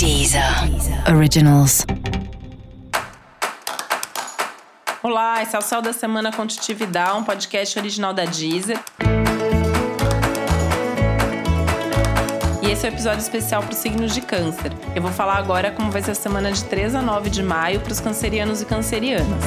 Deezer 0.00 0.42
Originals. 1.14 1.84
Olá, 5.02 5.42
esse 5.42 5.54
é 5.54 5.58
o 5.58 5.60
Céu 5.60 5.82
da 5.82 5.92
Semana 5.92 6.32
Contitividade, 6.32 7.18
um 7.18 7.22
podcast 7.22 7.78
original 7.78 8.14
da 8.14 8.24
Deezer. 8.24 8.80
E 12.62 12.70
esse 12.70 12.86
é 12.86 12.88
o 12.88 12.90
um 12.90 12.94
episódio 12.94 13.20
especial 13.20 13.62
para 13.62 13.72
os 13.72 13.76
signos 13.76 14.14
de 14.14 14.22
câncer. 14.22 14.72
Eu 14.96 15.02
vou 15.02 15.12
falar 15.12 15.36
agora 15.36 15.70
como 15.70 15.90
vai 15.90 16.00
ser 16.00 16.12
a 16.12 16.14
semana 16.14 16.50
de 16.50 16.64
3 16.64 16.94
a 16.94 17.02
9 17.02 17.28
de 17.28 17.42
maio 17.42 17.80
para 17.80 17.92
os 17.92 18.00
cancerianos 18.00 18.62
e 18.62 18.64
cancerianas. 18.64 19.44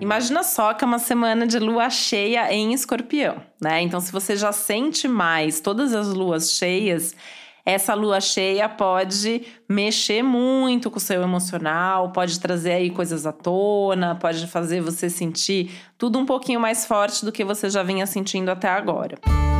Imagina 0.00 0.44
só 0.44 0.72
que 0.72 0.84
é 0.84 0.86
uma 0.86 1.00
semana 1.00 1.48
de 1.48 1.58
lua 1.58 1.90
cheia 1.90 2.48
em 2.52 2.72
escorpião, 2.72 3.42
né? 3.60 3.82
Então, 3.82 3.98
se 3.98 4.12
você 4.12 4.36
já 4.36 4.52
sente 4.52 5.08
mais 5.08 5.58
todas 5.58 5.92
as 5.92 6.06
luas 6.06 6.52
cheias, 6.52 7.12
essa 7.66 7.92
lua 7.94 8.20
cheia 8.20 8.68
pode 8.68 9.42
mexer 9.68 10.22
muito 10.22 10.88
com 10.88 10.98
o 10.98 11.00
seu 11.00 11.20
emocional, 11.20 12.12
pode 12.12 12.38
trazer 12.38 12.74
aí 12.74 12.90
coisas 12.90 13.26
à 13.26 13.32
tona, 13.32 14.14
pode 14.14 14.46
fazer 14.46 14.80
você 14.80 15.10
sentir 15.10 15.72
tudo 15.98 16.16
um 16.16 16.24
pouquinho 16.24 16.60
mais 16.60 16.86
forte 16.86 17.24
do 17.24 17.32
que 17.32 17.44
você 17.44 17.68
já 17.68 17.82
vinha 17.82 18.06
sentindo 18.06 18.50
até 18.50 18.68
agora. 18.68 19.18
Mas 19.26 19.55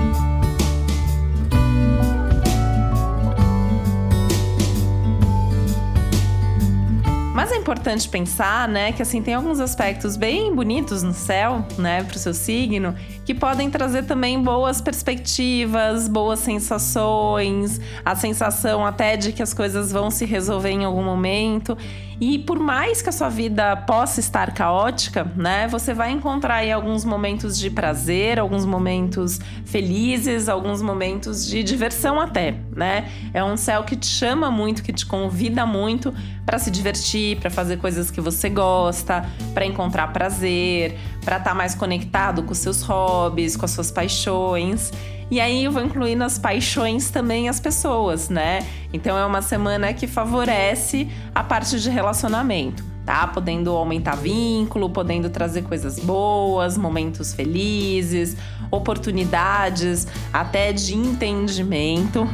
importante 7.66 8.09
pensar, 8.09 8.69
né, 8.69 8.93
que 8.93 9.02
assim 9.02 9.20
tem 9.20 9.34
alguns 9.34 9.59
aspectos 9.59 10.16
bem 10.16 10.55
bonitos 10.55 11.02
no 11.02 11.12
céu, 11.12 11.66
né, 11.77 12.05
para 12.05 12.15
o 12.15 12.19
seu 12.19 12.33
signo, 12.33 12.95
que 13.25 13.34
podem 13.34 13.69
trazer 13.69 14.05
também 14.05 14.41
boas 14.41 14.80
perspectivas, 14.80 16.06
boas 16.06 16.39
sensações, 16.39 17.80
a 18.05 18.15
sensação 18.15 18.87
até 18.87 19.16
de 19.16 19.33
que 19.33 19.42
as 19.42 19.52
coisas 19.52 19.91
vão 19.91 20.12
se 20.12 20.25
resolver 20.25 20.70
em 20.70 20.84
algum 20.84 21.02
momento. 21.02 21.77
E 22.20 22.39
por 22.39 22.59
mais 22.59 23.03
que 23.03 23.11
a 23.11 23.12
sua 23.12 23.28
vida 23.28 23.77
possa 23.77 24.20
estar 24.20 24.55
caótica, 24.55 25.31
né, 25.36 25.69
você 25.69 25.92
vai 25.92 26.11
encontrar 26.11 26.56
aí 26.56 26.72
alguns 26.72 27.05
momentos 27.05 27.59
de 27.59 27.69
prazer, 27.69 28.39
alguns 28.39 28.64
momentos 28.64 29.39
felizes, 29.64 30.48
alguns 30.48 30.81
momentos 30.81 31.47
de 31.47 31.62
diversão 31.62 32.19
até, 32.19 32.59
né? 32.75 33.11
É 33.34 33.44
um 33.44 33.56
céu 33.56 33.84
que 33.84 33.94
te 33.97 34.06
chama 34.06 34.50
muito, 34.50 34.83
que 34.83 34.92
te 34.92 35.05
convida 35.05 35.67
muito 35.67 36.14
para 36.47 36.59
se 36.59 36.70
divertir, 36.70 37.39
para 37.39 37.50
fazer 37.50 37.77
coisas 37.77 38.11
que 38.11 38.20
você 38.20 38.48
gosta, 38.48 39.28
para 39.53 39.67
encontrar 39.67 40.12
prazer, 40.12 40.97
para 41.22 41.37
estar 41.37 41.50
tá 41.50 41.55
mais 41.55 41.75
conectado 41.75 42.42
com 42.44 42.55
seus 42.55 42.83
hobbies, 42.83 43.56
com 43.56 43.67
as 43.67 43.72
suas 43.72 43.91
paixões. 43.91 44.91
E 45.30 45.41
aí 45.41 45.64
eu 45.64 45.72
vou 45.72 45.82
incluir 45.82 46.14
nas 46.14 46.38
paixões 46.38 47.10
também 47.10 47.48
as 47.48 47.58
pessoas, 47.58 48.28
né? 48.28 48.64
Então 48.92 49.19
é 49.19 49.27
uma 49.27 49.42
semana 49.42 49.92
que 49.92 50.06
favorece 50.06 51.08
a 51.34 51.42
parte 51.42 51.80
de 51.80 51.91
relacionamento, 51.91 52.84
tá? 53.05 53.27
Podendo 53.27 53.70
aumentar 53.70 54.14
vínculo, 54.14 54.88
podendo 54.88 55.28
trazer 55.28 55.62
coisas 55.62 55.98
boas, 55.98 56.78
momentos 56.78 57.34
felizes, 57.34 58.36
oportunidades 58.70 60.06
até 60.32 60.72
de 60.72 60.94
entendimento. 60.94 62.28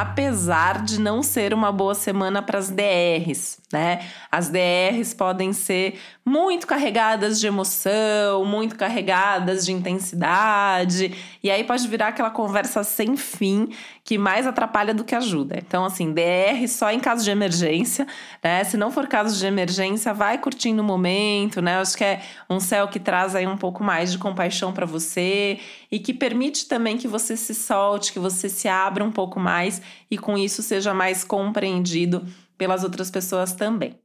Apesar 0.00 0.82
de 0.82 0.98
não 0.98 1.22
ser 1.22 1.52
uma 1.52 1.70
boa 1.70 1.94
semana 1.94 2.40
para 2.40 2.58
as 2.58 2.70
DRs, 2.70 3.58
né? 3.70 4.08
As 4.32 4.48
DRs 4.48 5.12
podem 5.12 5.52
ser 5.52 6.00
muito 6.30 6.64
carregadas 6.64 7.40
de 7.40 7.48
emoção, 7.48 8.44
muito 8.44 8.76
carregadas 8.76 9.66
de 9.66 9.72
intensidade, 9.72 11.12
e 11.42 11.50
aí 11.50 11.64
pode 11.64 11.88
virar 11.88 12.08
aquela 12.08 12.30
conversa 12.30 12.84
sem 12.84 13.16
fim 13.16 13.70
que 14.04 14.16
mais 14.16 14.46
atrapalha 14.46 14.94
do 14.94 15.02
que 15.02 15.12
ajuda. 15.16 15.56
Então, 15.58 15.84
assim, 15.84 16.12
DR 16.12 16.68
só 16.68 16.92
em 16.92 17.00
caso 17.00 17.24
de 17.24 17.32
emergência, 17.32 18.06
né? 18.42 18.62
Se 18.62 18.76
não 18.76 18.92
for 18.92 19.08
caso 19.08 19.36
de 19.36 19.44
emergência, 19.44 20.14
vai 20.14 20.38
curtindo 20.38 20.82
o 20.82 20.84
momento, 20.84 21.60
né? 21.60 21.76
Eu 21.76 21.80
acho 21.80 21.96
que 21.96 22.04
é 22.04 22.20
um 22.48 22.60
céu 22.60 22.86
que 22.86 23.00
traz 23.00 23.34
aí 23.34 23.46
um 23.48 23.56
pouco 23.56 23.82
mais 23.82 24.12
de 24.12 24.18
compaixão 24.18 24.72
para 24.72 24.86
você 24.86 25.58
e 25.90 25.98
que 25.98 26.14
permite 26.14 26.68
também 26.68 26.96
que 26.96 27.08
você 27.08 27.36
se 27.36 27.56
solte, 27.56 28.12
que 28.12 28.20
você 28.20 28.48
se 28.48 28.68
abra 28.68 29.02
um 29.02 29.10
pouco 29.10 29.40
mais 29.40 29.82
e 30.08 30.16
com 30.16 30.38
isso 30.38 30.62
seja 30.62 30.94
mais 30.94 31.24
compreendido 31.24 32.24
pelas 32.56 32.84
outras 32.84 33.10
pessoas 33.10 33.52
também. 33.52 33.98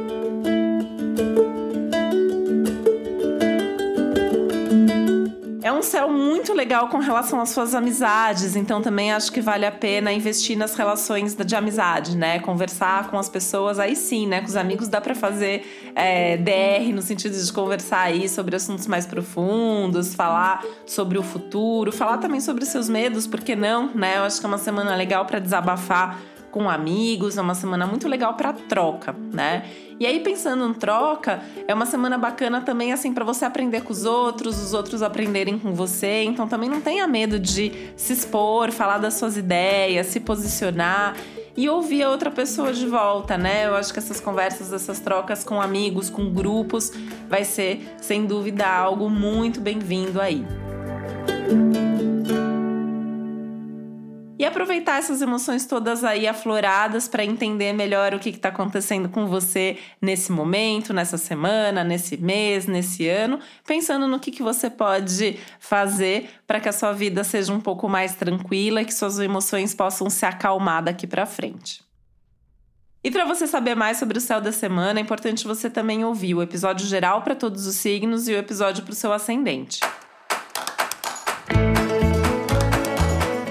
É 0.00 0.03
um 5.74 5.82
céu 5.82 6.08
muito 6.08 6.52
legal 6.52 6.88
com 6.88 6.98
relação 6.98 7.40
às 7.40 7.50
suas 7.50 7.74
amizades, 7.74 8.56
então 8.56 8.80
também 8.80 9.12
acho 9.12 9.32
que 9.32 9.40
vale 9.40 9.66
a 9.66 9.72
pena 9.72 10.12
investir 10.12 10.56
nas 10.56 10.74
relações 10.74 11.34
de 11.34 11.56
amizade, 11.56 12.16
né? 12.16 12.38
Conversar 12.38 13.10
com 13.10 13.18
as 13.18 13.28
pessoas, 13.28 13.78
aí 13.78 13.94
sim, 13.94 14.26
né? 14.26 14.40
Com 14.40 14.46
os 14.46 14.56
amigos 14.56 14.88
dá 14.88 15.00
para 15.00 15.14
fazer 15.14 15.92
é, 15.94 16.36
DR 16.36 16.92
no 16.94 17.02
sentido 17.02 17.36
de 17.36 17.52
conversar 17.52 18.02
aí 18.02 18.28
sobre 18.28 18.56
assuntos 18.56 18.86
mais 18.86 19.06
profundos, 19.06 20.14
falar 20.14 20.64
sobre 20.86 21.18
o 21.18 21.22
futuro, 21.22 21.92
falar 21.92 22.18
também 22.18 22.40
sobre 22.40 22.64
seus 22.64 22.88
medos, 22.88 23.26
por 23.26 23.40
que 23.40 23.54
não, 23.54 23.94
né? 23.94 24.18
Eu 24.18 24.24
acho 24.24 24.40
que 24.40 24.46
é 24.46 24.48
uma 24.48 24.58
semana 24.58 24.94
legal 24.94 25.24
para 25.24 25.38
desabafar 25.38 26.18
com 26.54 26.70
amigos, 26.70 27.36
é 27.36 27.40
uma 27.40 27.56
semana 27.56 27.84
muito 27.84 28.06
legal 28.06 28.34
para 28.34 28.52
troca, 28.52 29.12
né? 29.32 29.64
E 29.98 30.06
aí 30.06 30.20
pensando 30.20 30.64
em 30.68 30.72
troca, 30.72 31.42
é 31.66 31.74
uma 31.74 31.84
semana 31.84 32.16
bacana 32.16 32.60
também 32.60 32.92
assim 32.92 33.12
para 33.12 33.24
você 33.24 33.44
aprender 33.44 33.80
com 33.80 33.92
os 33.92 34.04
outros, 34.04 34.62
os 34.62 34.72
outros 34.72 35.02
aprenderem 35.02 35.58
com 35.58 35.74
você. 35.74 36.22
Então 36.22 36.46
também 36.46 36.70
não 36.70 36.80
tenha 36.80 37.08
medo 37.08 37.40
de 37.40 37.72
se 37.96 38.12
expor, 38.12 38.70
falar 38.70 38.98
das 38.98 39.14
suas 39.14 39.36
ideias, 39.36 40.06
se 40.06 40.20
posicionar 40.20 41.16
e 41.56 41.68
ouvir 41.68 42.04
a 42.04 42.10
outra 42.10 42.30
pessoa 42.30 42.72
de 42.72 42.86
volta, 42.86 43.36
né? 43.36 43.66
Eu 43.66 43.74
acho 43.74 43.92
que 43.92 43.98
essas 43.98 44.20
conversas, 44.20 44.72
essas 44.72 45.00
trocas 45.00 45.42
com 45.42 45.60
amigos, 45.60 46.08
com 46.08 46.32
grupos, 46.32 46.92
vai 47.28 47.42
ser 47.44 47.96
sem 48.00 48.26
dúvida 48.26 48.64
algo 48.64 49.10
muito 49.10 49.60
bem-vindo 49.60 50.20
aí. 50.20 50.46
E 54.36 54.44
aproveitar 54.44 54.98
essas 54.98 55.22
emoções 55.22 55.64
todas 55.64 56.02
aí 56.02 56.26
afloradas 56.26 57.06
para 57.06 57.24
entender 57.24 57.72
melhor 57.72 58.14
o 58.14 58.18
que 58.18 58.30
está 58.30 58.48
acontecendo 58.48 59.08
com 59.08 59.26
você 59.26 59.78
nesse 60.02 60.32
momento, 60.32 60.92
nessa 60.92 61.16
semana, 61.16 61.84
nesse 61.84 62.16
mês, 62.16 62.66
nesse 62.66 63.08
ano, 63.08 63.38
pensando 63.64 64.08
no 64.08 64.18
que, 64.18 64.32
que 64.32 64.42
você 64.42 64.68
pode 64.68 65.38
fazer 65.60 66.30
para 66.48 66.58
que 66.58 66.68
a 66.68 66.72
sua 66.72 66.92
vida 66.92 67.22
seja 67.22 67.52
um 67.52 67.60
pouco 67.60 67.88
mais 67.88 68.16
tranquila 68.16 68.82
e 68.82 68.84
que 68.84 68.92
suas 68.92 69.20
emoções 69.20 69.72
possam 69.72 70.10
se 70.10 70.26
acalmar 70.26 70.82
daqui 70.82 71.06
para 71.06 71.26
frente. 71.26 71.84
E 73.04 73.10
para 73.12 73.24
você 73.24 73.46
saber 73.46 73.76
mais 73.76 73.98
sobre 73.98 74.18
o 74.18 74.20
céu 74.20 74.40
da 74.40 74.50
semana, 74.50 74.98
é 74.98 75.02
importante 75.02 75.46
você 75.46 75.70
também 75.70 76.04
ouvir 76.04 76.34
o 76.34 76.42
episódio 76.42 76.86
geral 76.86 77.22
para 77.22 77.36
todos 77.36 77.66
os 77.66 77.76
signos 77.76 78.26
e 78.26 78.32
o 78.32 78.38
episódio 78.38 78.82
para 78.82 78.92
o 78.92 78.96
seu 78.96 79.12
ascendente. 79.12 79.78